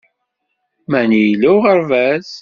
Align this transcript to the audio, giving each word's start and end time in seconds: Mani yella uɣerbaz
Mani 0.91 1.19
yella 1.21 1.49
uɣerbaz 1.55 2.29